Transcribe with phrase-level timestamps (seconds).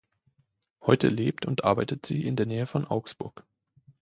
[0.81, 3.45] Heute lebt und arbeitet sie in der Nähe von Augsburg.